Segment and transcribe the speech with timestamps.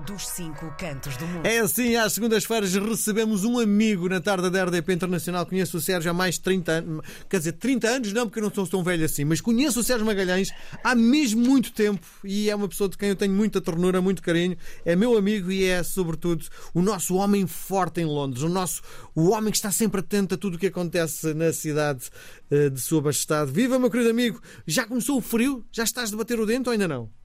[0.00, 1.46] dos cinco cantos do mundo.
[1.46, 5.46] É assim, às segundas-feiras recebemos um amigo na tarde da RDP Internacional.
[5.46, 7.06] Conheço o Sérgio há mais de 30 anos.
[7.28, 9.84] Quer dizer, 30 anos não, porque eu não sou tão velho assim, mas conheço o
[9.84, 10.50] Sérgio Magalhães
[10.82, 14.22] há mesmo muito tempo e é uma pessoa de quem eu tenho muita ternura, muito
[14.22, 14.56] carinho.
[14.84, 16.44] É meu amigo e é, sobretudo,
[16.74, 18.82] o nosso homem forte em Londres, o nosso
[19.14, 22.10] o homem que está sempre atento a tudo o que acontece na cidade
[22.50, 23.50] eh, de Sua Majestade.
[23.50, 24.40] Viva, meu querido amigo!
[24.66, 25.64] Já começou o frio?
[25.70, 27.19] Já estás de bater o dente ou ainda não?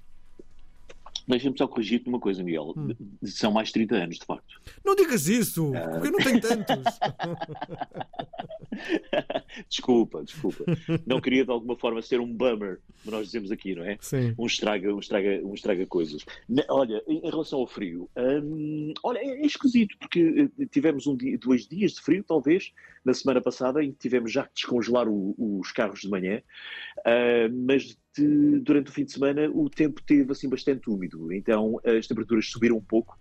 [1.27, 2.73] Deixa-me só corrigir-te uma coisa, Miguel.
[2.77, 2.89] Hum.
[3.23, 4.61] São mais 30 anos, de facto.
[4.83, 5.91] Não digas isso, uh...
[5.91, 6.99] porque eu não tenho tantos.
[9.67, 10.65] desculpa, desculpa.
[11.05, 13.97] Não queria de alguma forma ser um bummer, como nós dizemos aqui, não é?
[14.01, 14.35] Sim.
[14.37, 16.23] Um estraga, um estraga, um estraga coisas.
[16.69, 21.37] Olha, em relação ao frio, hum, olha, é, é esquisito, porque eh, tivemos um dia,
[21.37, 22.71] dois dias de frio, talvez,
[23.05, 26.41] na semana passada, em que tivemos já que descongelar o, os carros de manhã,
[26.99, 31.79] uh, mas de, durante o fim de semana o tempo teve assim bastante úmido, então
[31.85, 33.17] as temperaturas subiram um pouco.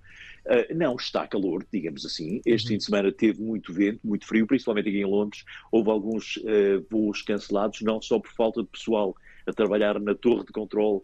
[0.47, 2.41] Uh, não está calor, digamos assim.
[2.45, 5.42] Este fim de semana teve muito vento, muito frio, principalmente aqui em Londres.
[5.73, 9.14] Houve alguns uh, voos cancelados, não só por falta de pessoal
[9.47, 11.01] a trabalhar na torre de controle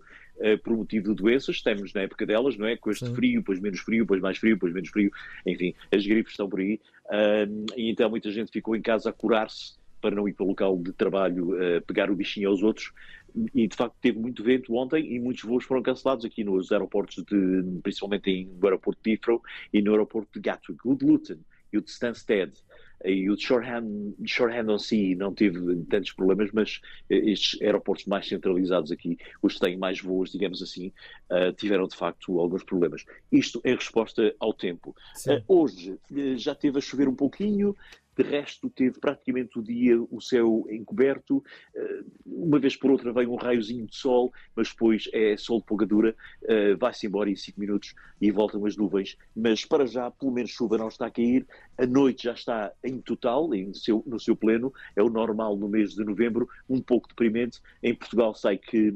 [0.65, 2.77] por motivo de doenças, estamos na época delas, não é?
[2.77, 3.15] Com este Sim.
[3.15, 5.11] frio, depois menos frio, depois mais frio, depois menos frio,
[5.47, 6.81] enfim, as gripes estão por aí.
[7.77, 10.79] e então muita gente ficou em casa a curar-se para não ir para o local
[10.79, 12.93] de trabalho uh, pegar o bichinho aos outros.
[13.55, 17.23] E de facto teve muito vento ontem e muitos voos foram cancelados aqui nos aeroportos,
[17.25, 19.41] de, principalmente no aeroporto de Heathrow
[19.73, 20.81] e no aeroporto de Gatwick.
[20.85, 21.37] O de Luton
[21.73, 22.53] e o de Stansted
[23.05, 28.07] e o de Shoreham, Shoreham on Sea não teve tantos problemas, mas eh, estes aeroportos
[28.07, 30.93] mais centralizados aqui, os que têm mais voos, digamos assim,
[31.31, 33.05] uh, tiveram de facto alguns problemas.
[33.33, 34.95] Isto em resposta ao tempo.
[35.27, 35.99] Uh, hoje
[36.37, 37.75] já teve a chover um pouquinho,
[38.23, 41.43] de resto, teve praticamente o dia o céu encoberto.
[41.75, 45.67] Eh, uma vez por outra vem um raiozinho de sol, mas depois é sol de
[45.67, 49.17] polgadura, eh, vai-se embora em 5 minutos e voltam as nuvens.
[49.35, 51.47] Mas para já, pelo menos chuva não está a cair.
[51.79, 54.73] A noite já está em total, em seu, no seu pleno.
[54.95, 57.61] É o normal no mês de novembro, um pouco deprimente.
[57.83, 58.95] Em Portugal sei que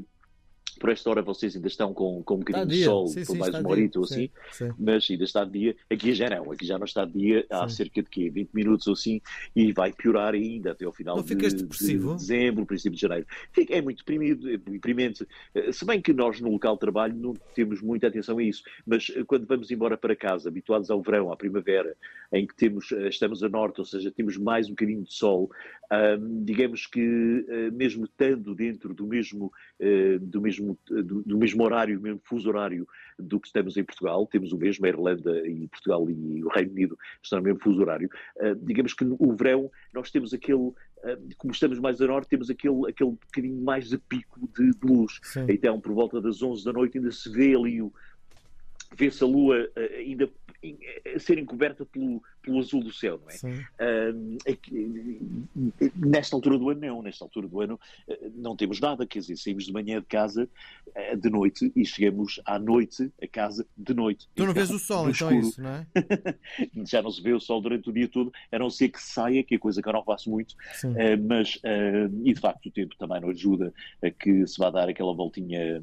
[0.79, 3.39] por esta hora vocês ainda estão com, com um bocadinho de sol, sim, por sim,
[3.39, 5.77] mais uma horita ou assim, sim, mas ainda está de dia.
[5.91, 8.31] Aqui já não, aqui já não está de dia há cerca de quê?
[8.31, 9.21] 20 minutos ou assim,
[9.55, 13.27] e vai piorar ainda até ao final de, de, dezembro, princípio de janeiro.
[13.53, 15.27] Fica, é muito deprimido, é deprimente.
[15.55, 18.62] Eh, se bem que nós no local de trabalho não temos muita atenção a isso,
[18.87, 21.97] mas eh, quando vamos embora para casa, habituados ao verão, à primavera,
[22.33, 25.51] em que temos, eh, estamos a norte, ou seja, temos mais um bocadinho de sol,
[26.43, 29.53] digamos que mesmo estando dentro do mesmo,
[30.21, 32.87] do mesmo mesmo, do, do, mesmo horário, mesmo fuso horário
[33.19, 36.73] do que estamos em Portugal, temos o mesmo, a Irlanda e Portugal e o Reino
[36.73, 38.09] Unido estão no mesmo fuso horário.
[38.37, 40.73] Uh, digamos que o verão nós temos aquele,
[41.37, 45.21] como estamos mais a norte, temos aquele, aquele bocadinho mais de pico de, de luz.
[45.23, 45.47] Sim.
[45.49, 47.93] Então, por volta das 11 da noite ainda se vê ali o
[48.97, 49.69] vê-se a lua
[49.99, 50.31] ainda
[51.15, 53.65] a ser encoberta pelo, pelo azul do céu, não é?
[54.10, 54.38] Uh,
[55.97, 57.03] nesta altura do ano, não.
[57.03, 60.49] Nesta altura do ano uh, não temos nada, quer dizer, saímos de manhã de casa
[60.88, 64.28] uh, de noite e chegamos à noite a casa de noite.
[64.34, 65.87] Tu não vês o sol, então é isso, não é?
[66.84, 69.43] Já não se vê o sol durante o dia todo, a não ser que saia,
[69.43, 71.61] que é coisa que eu não faço muito, ah, mas,
[72.25, 73.72] e de facto o tempo também não ajuda
[74.03, 75.82] a que se vá dar aquela voltinha,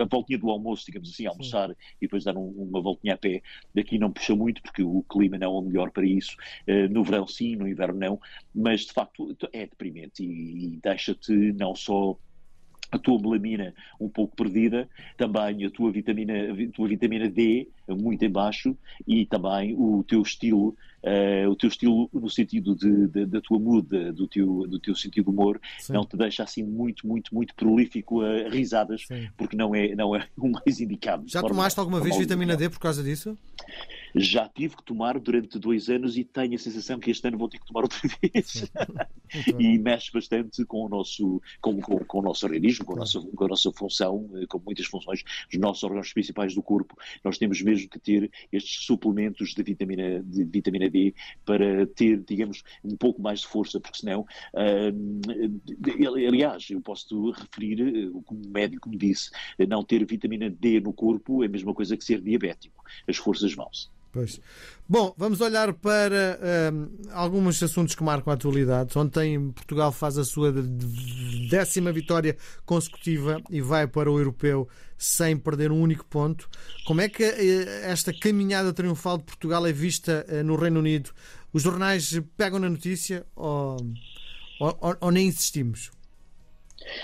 [0.00, 1.74] a voltinha do almoço, digamos assim, almoçar Sim.
[2.00, 3.42] e depois dar um, uma voltinha a pé.
[3.74, 6.36] Daqui não puxa muito, porque o clima não é o melhor para isso.
[6.66, 8.20] Eh, no verão sim, no inverno não,
[8.54, 12.16] mas de facto é deprimente e, e deixa-te não só
[12.90, 18.24] a tua melamina um pouco perdida, também a tua vitamina, a tua vitamina D muito
[18.24, 18.76] em baixo
[19.06, 23.58] e também o teu estilo, uh, o teu estilo no sentido de, de, da tua
[23.58, 25.92] mood, do teu, do teu sentido de humor, Sim.
[25.92, 29.28] não te deixa assim muito, muito, muito prolífico a risadas, Sim.
[29.36, 31.24] porque não é, não é o mais indicado.
[31.26, 33.36] Já tomaste alguma vez vitamina D por causa disso?
[34.14, 37.48] Já tive que tomar durante dois anos e tenho a sensação que este ano vou
[37.48, 38.70] ter que tomar outra vez.
[39.58, 43.20] e mexe bastante com o nosso, com, com, com o nosso organismo, com a, nossa,
[43.20, 46.94] com a nossa função, eh, com muitas funções, os nossos órgãos principais do corpo.
[47.24, 51.14] Nós temos mesmo que ter estes suplementos de vitamina, de vitamina D
[51.44, 54.20] para ter, digamos, um pouco mais de força, porque senão,
[54.54, 59.30] uh, aliás, eu posso referir, eh, como médico me disse,
[59.68, 62.84] não ter vitamina D no corpo é a mesma coisa que ser diabético.
[63.08, 63.88] As forças vão-se.
[64.12, 64.38] Pois.
[64.86, 66.38] Bom, vamos olhar para
[66.70, 68.96] um, alguns assuntos que marcam a atualidade.
[68.98, 70.52] Ontem Portugal faz a sua
[71.48, 72.36] décima vitória
[72.66, 74.68] consecutiva e vai para o europeu
[74.98, 76.46] sem perder um único ponto.
[76.84, 81.10] Como é que eh, esta caminhada triunfal de Portugal é vista eh, no Reino Unido?
[81.50, 83.78] Os jornais pegam na notícia ou,
[84.60, 85.90] ou, ou nem insistimos?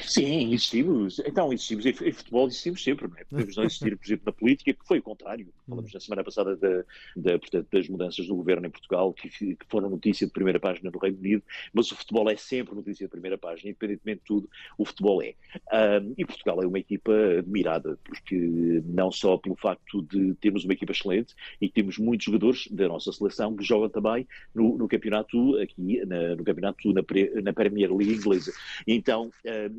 [0.02, 1.19] Sim, existimos.
[1.20, 3.08] Então, existimos em, futebol, existimos sempre.
[3.08, 3.25] Não é?
[3.25, 5.48] Podemos não existir, por exemplo, na política, que foi o contrário.
[5.69, 6.84] Falamos na semana passada da,
[7.16, 10.90] da, portanto, das mudanças do governo em Portugal, que, que, foram notícia de primeira página
[10.90, 11.42] no Reino Unido,
[11.72, 15.34] mas o futebol é sempre notícia de primeira página, independentemente de tudo, o futebol é.
[15.72, 20.72] Um, e Portugal é uma equipa admirada, porque não só pelo facto de termos uma
[20.72, 24.88] equipa excelente e que temos muitos jogadores da nossa seleção que jogam também no, no
[24.88, 27.02] campeonato aqui, na, no campeonato na,
[27.42, 28.52] na Premier League inglesa.
[28.86, 29.30] Então,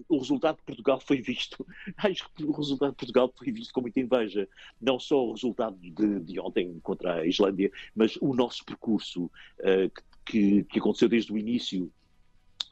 [0.07, 1.65] o resultado de Portugal foi visto,
[2.43, 4.47] o resultado de Portugal foi visto com muita inveja.
[4.81, 9.91] Não só o resultado de, de ontem contra a Islândia, mas o nosso percurso uh,
[10.25, 11.91] que, que aconteceu desde o início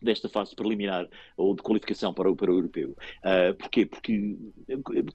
[0.01, 2.95] desta fase preliminar ou de qualificação para o, para o europeu.
[3.23, 3.85] Uh, porquê?
[3.85, 4.37] Porque,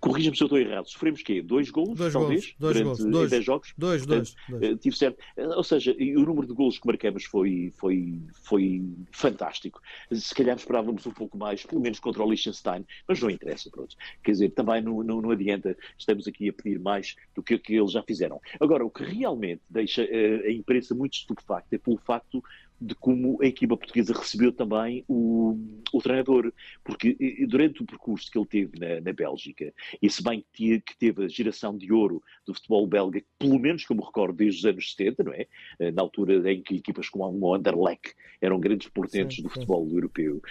[0.00, 1.42] corrija-me se eu estou errado, sofremos quê?
[1.42, 2.54] Dois golos, dois talvez?
[2.58, 3.74] Dois durante golos, dois, 10 jogos?
[3.76, 4.34] Dois, dois.
[4.48, 4.72] dois.
[4.72, 5.18] Uh, tive certo.
[5.36, 9.80] Uh, ou seja, o número de golos que marcamos foi, foi, foi fantástico.
[10.10, 13.96] Se calhar esperávamos um pouco mais, pelo menos contra o Liechtenstein, mas não interessa, pronto.
[14.22, 17.74] Quer dizer, também não, não, não adianta, estamos aqui a pedir mais do que, que
[17.74, 18.40] eles já fizeram.
[18.60, 22.42] Agora, o que realmente deixa a imprensa muito estupefacta é pelo facto
[22.82, 25.56] de como a equipa portuguesa recebeu também o,
[25.92, 26.52] o treinador,
[26.82, 27.16] porque
[27.48, 31.24] durante o percurso que ele teve na, na Bélgica, e se bem que, que, teve
[31.24, 35.24] a geração de ouro do futebol belga, pelo menos como recordo desde os anos 70,
[35.24, 35.46] não é?
[35.78, 39.94] Eh, na altura em que equipas como o Anderlecht eram grandes portentos do futebol sim.
[39.94, 40.42] europeu,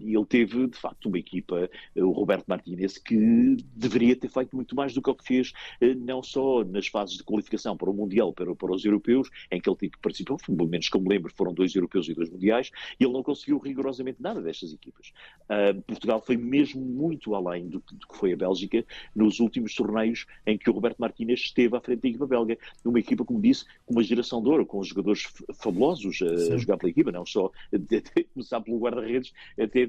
[0.00, 4.74] e ele teve de facto uma equipa, o Roberto Martínez, que deveria ter feito muito
[4.74, 7.94] mais do que o que fez, eh, não só nas fases de qualificação para o
[7.94, 11.74] Mundial, para, para os europeus, em que ele participou, pelo menos como lembro, foram dois
[11.74, 15.12] europeus e dois mundiais, e ele não conseguiu rigorosamente nada destas equipas.
[15.44, 18.84] Uh, Portugal foi mesmo muito além do, do, que foi a Bélgica
[19.14, 22.58] nos últimos torneios em que o Roberto Martínez esteve à frente da equipa belga.
[22.84, 26.76] Uma equipa, como disse, com uma geração de ouro, com jogadores fabulosos a, a jogar
[26.76, 27.50] pela equipa, não só
[28.34, 29.88] começar pelo guarda-redes, até,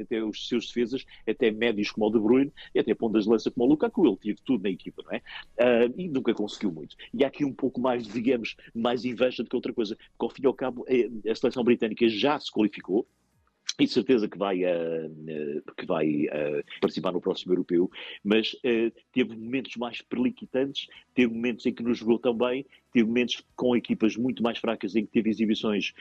[0.00, 3.50] até os seus defesas, até médios como o De Bruyne, e até pontas de lança
[3.50, 4.06] como o Lukaku.
[4.06, 5.18] Ele teve tudo na equipa, não é?
[5.18, 6.96] Uh, e nunca conseguiu muito.
[7.12, 10.30] E há aqui um pouco mais, digamos, mais inveja do que outra coisa, porque ao
[10.30, 10.83] fim e ao cabo
[11.28, 13.06] a seleção britânica já se qualificou,
[13.78, 17.90] e certeza que vai, uh, que vai uh, participar no próximo europeu,
[18.22, 23.06] mas uh, teve momentos mais perliquitantes, teve momentos em que nos jogou tão bem, teve
[23.06, 25.92] momentos com equipas muito mais fracas em que teve exibições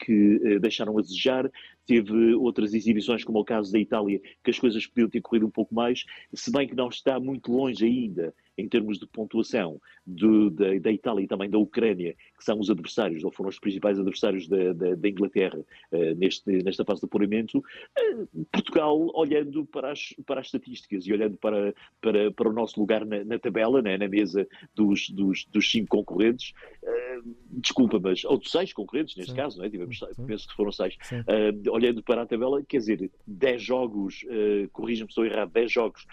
[0.00, 1.48] que deixaram a desejar,
[1.86, 5.46] teve outras exibições, como é o caso da Itália, que as coisas podiam ter corrido
[5.46, 9.80] um pouco mais, se bem que não está muito longe ainda em termos de pontuação
[10.06, 13.98] da, da, Itália e também da Ucrânia, que são os adversários, ou foram os principais
[13.98, 19.92] adversários da, da, da Inglaterra uh, neste, nesta fase de apuramento, uh, Portugal, olhando para
[19.92, 23.82] as, para as estatísticas e olhando para, para, para o nosso lugar na, na tabela,
[23.82, 26.52] né, na mesa dos, dos, dos cinco concorrentes,
[26.82, 29.36] uh, desculpa, mas, ou dos seis concorrentes, neste Sim.
[29.36, 29.70] caso, não é?
[29.70, 30.96] Tivemos, penso que foram seis,
[31.70, 34.24] olhando para a tabela, quer dizer, 10 jogos,
[34.72, 36.06] corrija-me se estou errado, 10 jogos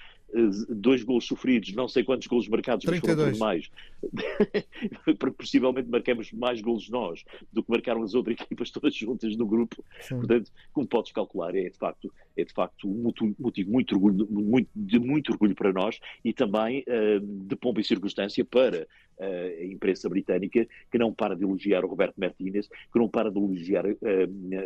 [0.70, 3.18] dois gols sofridos, não sei quantos gols marcados, 32.
[3.18, 3.72] mas foram mais.
[5.38, 9.84] Possivelmente marcamos mais gols nós do que marcaram as outras equipas todas juntas no grupo.
[10.02, 10.18] Sim.
[10.18, 14.70] Portanto, como podes calcular, é de facto, é de facto um motivo muito, orgulho, muito,
[14.76, 18.88] de muito orgulho para nós e também uh, de pompa e circunstância para
[19.18, 23.32] uh, a imprensa britânica, que não para de elogiar o Roberto Martínez, que não para
[23.32, 23.96] de elogiar uh,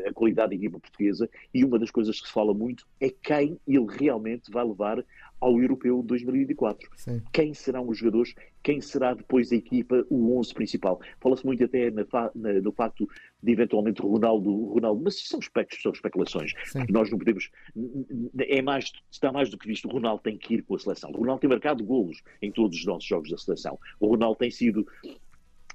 [0.07, 3.59] a qualidade da equipa portuguesa e uma das coisas que se fala muito é quem
[3.67, 5.03] ele realmente vai levar
[5.39, 6.89] ao Europeu 2024.
[6.95, 7.21] Sim.
[7.31, 8.33] Quem serão os jogadores?
[8.65, 10.99] Quem será depois a equipa, o 11 principal?
[11.21, 12.03] Fala-se muito até na,
[12.33, 13.07] na, no facto
[13.43, 16.53] de eventualmente Ronaldo, Ronaldo mas são, especulações, são especulações.
[16.89, 17.51] Nós não podemos.
[18.39, 19.87] É mais, está mais do que visto.
[19.87, 21.11] O Ronaldo tem que ir com a seleção.
[21.11, 23.77] O Ronaldo tem marcado golos em todos os nossos jogos da seleção.
[23.99, 24.87] O Ronaldo tem sido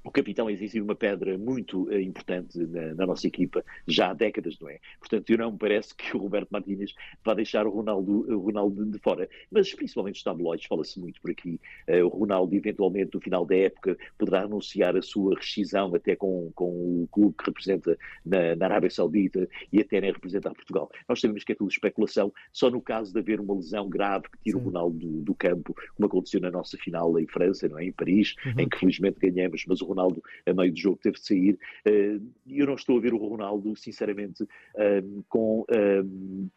[0.03, 4.13] o capitão tem sido uma pedra muito uh, importante na, na, nossa equipa já há
[4.13, 4.79] décadas, não é?
[4.99, 6.93] Portanto, eu não me parece que o Roberto Martínez
[7.23, 9.29] vá deixar o Ronaldo, o Ronaldo de fora.
[9.51, 11.59] Mas, principalmente os tabloides, fala-se muito por aqui.
[11.87, 16.51] Uh, o Ronaldo, eventualmente, no final da época, poderá anunciar a sua rescisão até com,
[16.55, 20.89] com o clube que representa na, na Arábia Saudita e até nem representar Portugal.
[21.07, 24.37] Nós sabemos que é tudo especulação, só no caso de haver uma lesão grave que
[24.43, 24.63] tira Sim.
[24.63, 27.85] o Ronaldo do, do, campo, como aconteceu na nossa final em França, não é?
[27.85, 28.53] em Paris, uhum.
[28.59, 31.59] em que felizmente ganhamos, mas o Ronaldo, a meio do jogo, teve de sair.
[31.85, 34.45] Eh, eu não estou a ver o Ronaldo, sinceramente,
[34.77, 36.47] ehm, com, ehm,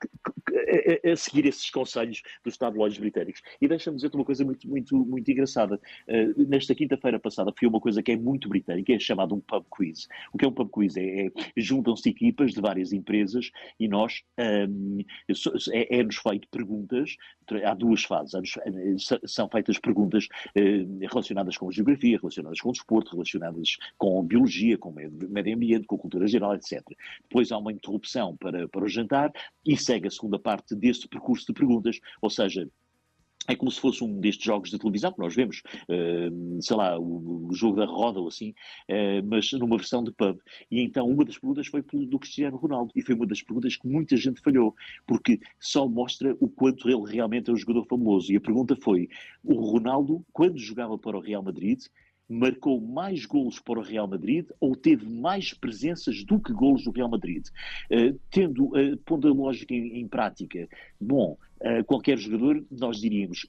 [1.13, 3.43] a, seguir esses conselhos dos tabloides britânicos.
[3.61, 5.81] E deixa-me dizer-te uma coisa muito, muito, muito engraçada.
[6.07, 9.65] Eh, nesta quinta-feira passada foi uma coisa que é muito britânica, é chamado um pub
[9.77, 10.09] quiz.
[10.33, 10.97] O que é um pub quiz?
[10.97, 17.17] É, é juntam-se equipas de várias empresas e nós é, é-nos feito perguntas,
[17.65, 18.33] há duas fases,
[19.27, 20.29] são feitas perguntas
[21.11, 26.55] relacionadas com geografia, relacionadas com desporto, relacionadas com biologia, com meio ambiente, com cultura geral,
[26.55, 26.83] etc.
[27.23, 29.33] Depois há uma interrupção para, para o jantar
[29.67, 32.69] e segue a segunda parte deste percurso de perguntas, ou seja,
[33.47, 36.99] é como se fosse um destes jogos de televisão que nós vemos, uh, sei lá,
[36.99, 40.39] o, jogo da roda ou assim, uh, mas numa versão de pub.
[40.71, 43.87] E então uma das perguntas foi do Cristiano Ronaldo e foi uma das perguntas que
[43.87, 44.75] muita gente falhou,
[45.07, 48.33] porque só mostra o quanto ele realmente é um jogador famoso.
[48.33, 49.09] E a pergunta foi:
[49.43, 51.81] o Ronaldo, quando jogava para o Real Madrid,
[52.29, 56.91] marcou mais golos para o Real Madrid ou teve mais presenças do que golos do
[56.91, 57.47] Real Madrid.
[57.91, 60.69] Uh, tendo, uh, pondo a lógica em, em prática,
[61.01, 63.47] bom, uh, qualquer jogador, nós diríamos,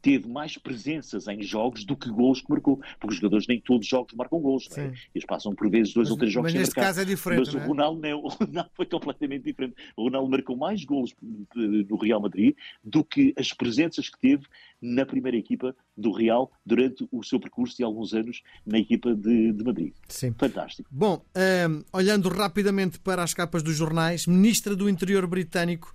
[0.00, 3.86] teve mais presenças em jogos do que gols que marcou, porque os jogadores nem todos
[3.86, 4.92] os jogos marcam gols, é?
[5.14, 6.82] eles passam por vezes dois mas, ou três jogos mas sem marcar.
[6.82, 7.66] caso é diferente, mas não o é?
[7.66, 9.74] Ronaldo não, o Ronaldo foi completamente diferente.
[9.96, 11.14] O Ronaldo marcou mais gols
[11.54, 14.46] no Real Madrid do que as presenças que teve
[14.80, 19.52] na primeira equipa do Real durante o seu percurso de alguns anos na equipa de,
[19.52, 19.92] de Madrid.
[20.08, 20.32] Sim.
[20.38, 20.88] Fantástico.
[20.90, 21.24] Bom,
[21.68, 25.92] um, olhando rapidamente para as capas dos jornais, Ministra do Interior britânico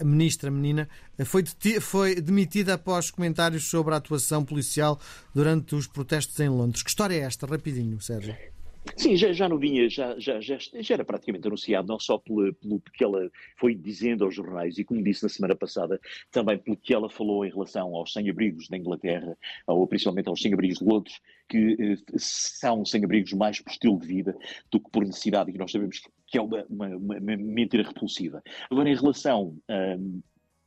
[0.00, 0.88] a ministra, a menina,
[1.24, 1.44] foi,
[1.80, 5.00] foi demitida após comentários sobre a atuação policial
[5.34, 6.82] durante os protestos em Londres.
[6.82, 7.46] Que história é esta?
[7.46, 8.34] Rapidinho, Sérgio.
[8.96, 12.54] Sim, já, já não vinha, já, já, já, já, era praticamente anunciado, não só pelo,
[12.54, 16.76] pelo que ela foi dizendo aos jornais e, como disse na semana passada, também pelo
[16.76, 19.36] que ela falou em relação aos sem-abrigos da Inglaterra,
[19.66, 24.36] ou principalmente aos sem-abrigos de Londres, que eh, são sem-abrigos mais por estilo de vida
[24.70, 28.42] do que por necessidade, e que nós sabemos que é uma, uma, uma mentira repulsiva.
[28.70, 29.56] Agora, em relação.
[29.68, 30.22] Um,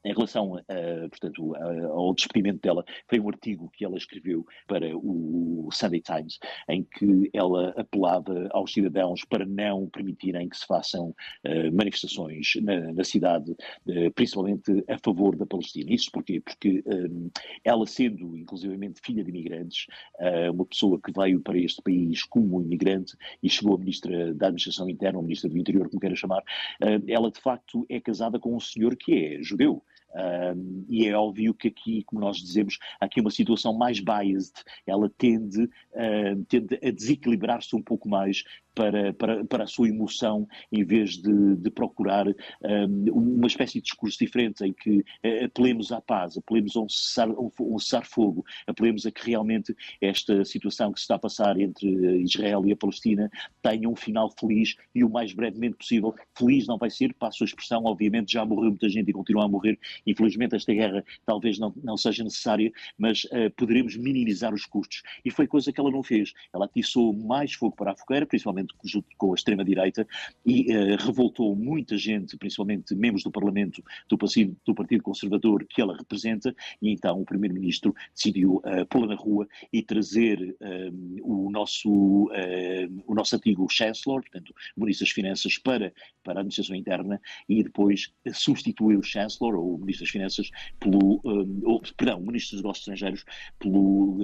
[0.07, 0.59] em relação
[1.09, 1.55] portanto,
[1.91, 7.29] ao despedimento dela, foi um artigo que ela escreveu para o Sunday Times, em que
[7.33, 13.55] ela apelava aos cidadãos para não permitirem que se façam uh, manifestações na, na cidade,
[14.15, 15.93] principalmente a favor da Palestina.
[15.93, 16.39] Isso porquê?
[16.39, 17.29] Porque um,
[17.63, 19.87] ela, sendo inclusivamente filha de imigrantes,
[20.53, 24.89] uma pessoa que veio para este país como imigrante e chegou a ministra da Administração
[24.89, 26.43] Interna, ou ministra do Interior, como queira chamar,
[27.07, 29.83] ela de facto é casada com um senhor que é judeu.
[30.15, 34.53] Um, e é óbvio que aqui, como nós dizemos, há aqui uma situação mais biased,
[34.85, 35.69] ela tende,
[36.47, 38.43] tende a desequilibrar-se um pouco mais
[38.77, 43.81] para, para, para a sua emoção, em vez de, de procurar um, uma espécie de
[43.81, 47.27] discurso diferente, em que uh, apelemos à paz, apelemos a um cessar,
[47.59, 51.87] um cessar fogo, apelemos a que realmente esta situação que se está a passar entre
[52.21, 53.31] Israel e a Palestina
[53.63, 56.13] tenha um final feliz e o mais brevemente possível.
[56.37, 59.47] Feliz não vai ser, passo a expressão, obviamente já morreu muita gente e continua a
[59.47, 59.79] morrer.
[60.05, 65.01] Infelizmente esta guerra talvez não, não seja necessária, mas uh, poderemos minimizar os custos.
[65.25, 66.31] E foi coisa que ela não fez.
[66.53, 70.07] Ela atiçou mais fogo para a fogueira, principalmente junto com a extrema-direita,
[70.45, 75.81] e uh, revoltou muita gente, principalmente membros do Parlamento do Partido, do Partido Conservador que
[75.81, 80.55] ela representa, e então o Primeiro-Ministro decidiu uh, pô-la na rua e trazer
[81.23, 81.89] o, nosso,
[83.05, 85.93] o nosso antigo Chancellor, portanto, Ministro das Finanças, para,
[86.23, 91.21] para a Administração Interna, e depois substituiu o Chancellor, ou o Ministro das Finanças, pelo,
[91.63, 93.25] ou, perdão, o Ministro dos Negócios Estrangeiros,
[93.59, 94.17] pelo,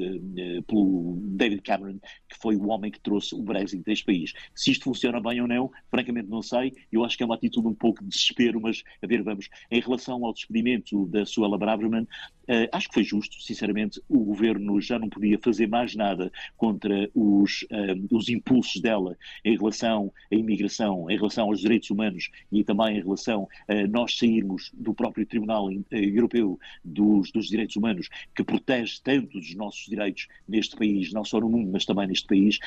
[0.67, 4.32] pelo David Cameron, que foi o homem que trouxe o Brexit deste país.
[4.55, 6.73] Se isto funciona bem ou não, francamente não sei.
[6.91, 9.49] Eu acho que é uma atitude um pouco de desespero, mas a ver, vamos.
[9.69, 12.07] Em relação ao despedimento da Suela Braverman,
[12.43, 17.09] Uh, acho que foi justo, sinceramente, o governo já não podia fazer mais nada contra
[17.15, 22.63] os, uh, os impulsos dela em relação à imigração, em relação aos direitos humanos e
[22.63, 28.09] também em relação a nós sairmos do próprio Tribunal eh, Europeu dos, dos Direitos Humanos,
[28.35, 32.27] que protege tanto dos nossos direitos neste país, não só no mundo, mas também neste
[32.27, 32.59] país.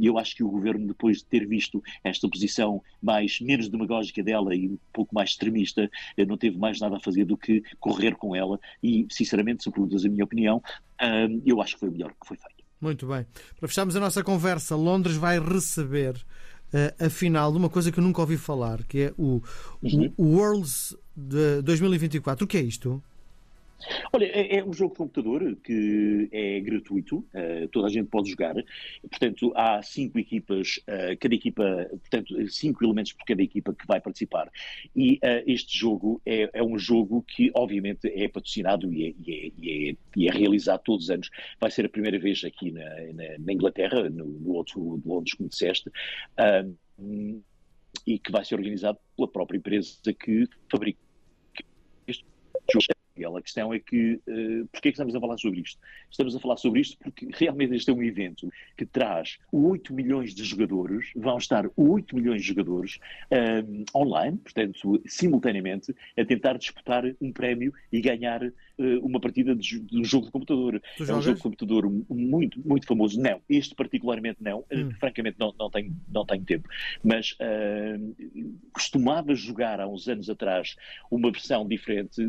[0.00, 4.54] Eu acho que o governo, depois de ter visto esta posição mais menos demagógica dela
[4.54, 5.90] e um pouco mais extremista,
[6.26, 10.04] não teve mais nada a fazer do que correr com ela e sinceramente, se perguntas
[10.04, 10.62] a minha opinião,
[11.44, 12.56] eu acho que foi o melhor que foi feito.
[12.80, 13.26] Muito bem.
[13.58, 17.98] Para fecharmos a nossa conversa, Londres vai receber uh, a final de uma coisa que
[17.98, 19.42] eu nunca ouvi falar, que é o,
[19.82, 20.12] uhum.
[20.16, 22.44] o Worlds de 2024.
[22.44, 23.02] O que é isto?
[24.12, 28.30] Olha, é, é, um jogo de computador que é gratuito, uh, toda a gente pode
[28.30, 28.54] jogar.
[29.08, 34.00] Portanto, há cinco equipas, uh, cada equipa, portanto, cinco elementos por cada equipa que vai
[34.00, 34.50] participar.
[34.94, 39.52] E uh, este jogo é, é, um jogo que, obviamente, é patrocinado e é, e,
[39.58, 41.30] e, é, e é, realizado todos os anos.
[41.60, 45.34] Vai ser a primeira vez aqui na, na, na Inglaterra, no, no outro de Londres,
[45.34, 45.90] como disseste.
[48.06, 50.98] e que vai ser organizado pela própria empresa que fabrica
[52.06, 52.24] este
[52.72, 52.95] jogo.
[53.24, 55.80] A questão é que, uh, porquê é que estamos a falar sobre isto?
[56.10, 60.34] Estamos a falar sobre isto porque realmente este é um evento que traz 8 milhões
[60.34, 62.98] de jogadores, vão estar 8 milhões de jogadores
[63.64, 68.40] um, online, portanto, simultaneamente, a tentar disputar um prémio e ganhar
[69.02, 70.82] uma partida de, de, um jogo de computador.
[70.96, 73.20] Tu é um jogo de computador muito, muito famoso.
[73.20, 74.64] Não, este particularmente não.
[74.72, 74.90] Hum.
[74.98, 76.68] francamente, não, não, tenho, não tenho tempo.
[77.02, 78.16] Mas uh,
[78.72, 80.76] costumava jogar há uns anos atrás
[81.10, 82.22] uma versão diferente,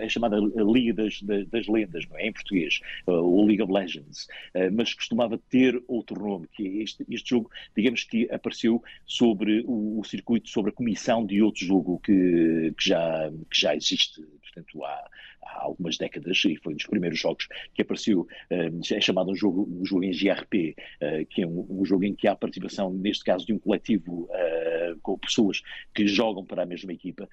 [0.00, 2.26] é chamada Liga das, das, das Lendas, não é?
[2.26, 4.26] Em português, o League of Legends.
[4.72, 10.00] mas costumava ter outro nome, que é este, este jogo, digamos que apareceu sobre o,
[10.00, 14.84] o circuito, sobre a comissão de outro jogo que, que, já, que já existe, portanto,
[14.84, 15.10] há,
[15.56, 19.34] há algumas décadas, e foi um dos primeiros jogos que apareceu, eh, é chamado um
[19.34, 23.24] jogo, um jogo em GRP, eh, que é um, jogo em que há participação, neste
[23.24, 25.62] caso, de um coletivo eh, com pessoas
[25.94, 27.28] que jogam para a mesma equipa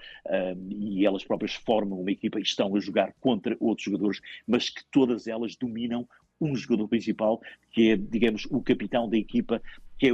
[0.69, 4.83] e elas próprias formam uma equipa e estão a jogar contra outros jogadores, mas que
[4.91, 6.07] todas elas dominam
[6.39, 9.61] um jogador principal, que é, digamos, o capitão da equipa,
[9.97, 10.13] que é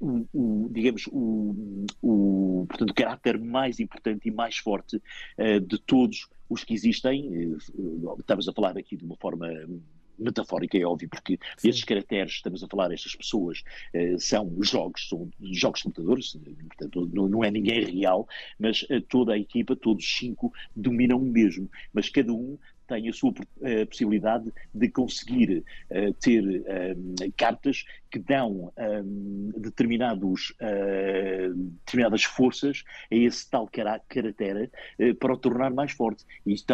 [0.00, 6.28] o, o, digamos, o, o, portanto, caráter mais importante e mais forte uh, de todos
[6.48, 7.28] os que existem.
[7.28, 9.48] Uh, estamos a falar aqui de uma forma
[10.18, 11.68] metafórica, é óbvio, porque Sim.
[11.68, 13.62] estes caracteres, estamos a falar, estas pessoas,
[13.94, 16.36] uh, são jogos, são jogos de computadores,
[16.66, 18.26] portanto, não, é ninguém real,
[18.58, 22.58] mas toda a equipa, todos os cinco, dominam o mesmo, mas cada um
[22.88, 26.42] tem a sua uh, possibilidade de conseguir uh, ter
[26.96, 28.72] um, cartas que dão
[29.04, 34.34] um, determinados, uh, determinadas forças a esse tal caráter
[35.20, 36.24] para o tornar mais forte.
[36.46, 36.64] E isso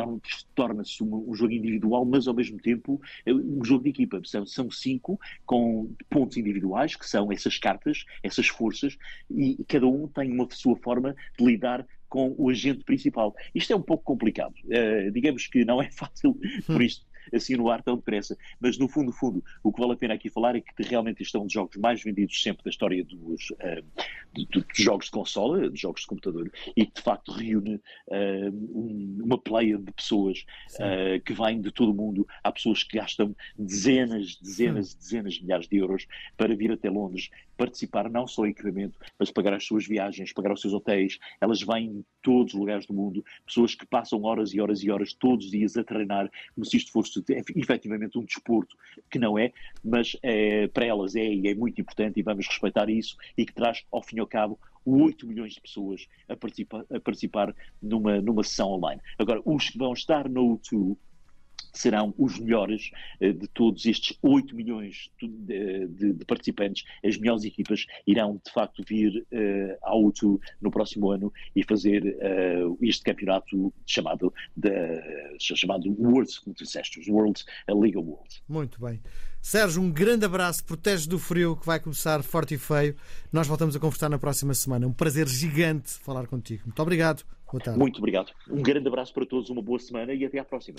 [0.54, 4.20] torna-se um, um, jogo individual, mas ao mesmo tempo um jogo de equipa.
[4.24, 8.96] São, são cinco com pontos individuais, que são essas cartas, essas forças,
[9.28, 13.34] e cada um tem uma sua forma de lidar com o agente principal.
[13.54, 14.54] Isto é um pouco complicado.
[14.64, 16.34] Uh, digamos que não é fácil
[16.66, 16.82] por hum.
[16.82, 18.36] isto assim no ar tão depressa.
[18.60, 21.36] Mas no fundo, fundo, o que vale a pena aqui falar é que realmente isto
[21.36, 23.84] é um dos jogos mais vendidos sempre da história dos, uh,
[24.32, 27.76] de, de, de jogos de consola, de jogos de computador, e que de facto reúne
[27.76, 32.26] uh, um, uma pleia de pessoas uh, que vêm de todo o mundo.
[32.42, 36.90] Há pessoas que gastam dezenas, dezenas e dezenas de milhares de euros para vir até
[36.90, 41.18] Londres participar não só em equipamento, mas pagar as suas viagens, pagar os seus hotéis.
[41.40, 44.90] Elas vêm de todos os lugares do mundo, pessoas que passam horas e horas e
[44.90, 48.76] horas todos os dias a treinar, como se isto fosse é, efetivamente um desporto,
[49.10, 49.52] que não é,
[49.82, 53.52] mas é, para elas é e é muito importante e vamos respeitar isso e que
[53.52, 58.20] traz, ao fim e ao cabo, 8 milhões de pessoas a participar, a participar numa,
[58.20, 59.00] numa sessão online.
[59.18, 60.96] Agora, os que vão estar no O2
[61.74, 66.84] serão os melhores uh, de todos estes 8 milhões de, de, de, participantes.
[67.04, 72.04] As melhores equipas irão, de facto, vir uh, ao U2 no próximo ano e fazer
[72.04, 74.70] uh, este campeonato chamado, de,
[75.38, 78.42] chamado World, como tu disseste, World League of Worlds.
[78.48, 79.00] Muito bem.
[79.40, 82.96] Sérgio, um grande abraço, protege do frio que vai começar forte e feio.
[83.30, 84.86] Nós voltamos a conversar na próxima semana.
[84.86, 86.62] Um prazer gigante falar contigo.
[86.64, 87.24] Muito obrigado.
[87.54, 87.78] Boa tarde.
[87.78, 88.32] Muito obrigado.
[88.50, 90.78] Um grande abraço para todos, uma boa semana e até à próxima.